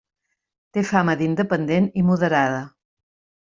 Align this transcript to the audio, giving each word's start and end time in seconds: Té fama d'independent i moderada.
Té 0.77 0.83
fama 0.93 1.15
d'independent 1.21 1.93
i 2.01 2.07
moderada. 2.11 2.61